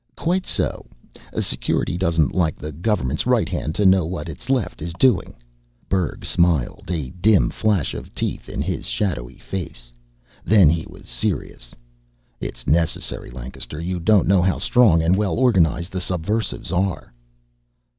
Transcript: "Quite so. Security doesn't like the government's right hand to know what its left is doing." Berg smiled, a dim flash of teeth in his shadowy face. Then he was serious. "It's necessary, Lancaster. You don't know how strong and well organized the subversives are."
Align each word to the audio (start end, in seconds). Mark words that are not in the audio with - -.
"Quite 0.17 0.47
so. 0.47 0.87
Security 1.39 1.95
doesn't 1.95 2.33
like 2.33 2.55
the 2.55 2.71
government's 2.71 3.27
right 3.27 3.47
hand 3.47 3.75
to 3.75 3.85
know 3.85 4.03
what 4.03 4.29
its 4.29 4.49
left 4.49 4.81
is 4.81 4.93
doing." 4.93 5.35
Berg 5.89 6.25
smiled, 6.25 6.85
a 6.91 7.11
dim 7.11 7.51
flash 7.51 7.93
of 7.93 8.11
teeth 8.15 8.49
in 8.49 8.63
his 8.63 8.87
shadowy 8.87 9.37
face. 9.37 9.91
Then 10.43 10.71
he 10.71 10.87
was 10.87 11.05
serious. 11.07 11.75
"It's 12.39 12.65
necessary, 12.65 13.29
Lancaster. 13.29 13.79
You 13.79 13.99
don't 13.99 14.27
know 14.27 14.41
how 14.41 14.57
strong 14.57 15.03
and 15.03 15.15
well 15.15 15.35
organized 15.35 15.91
the 15.91 16.01
subversives 16.01 16.71
are." 16.71 17.13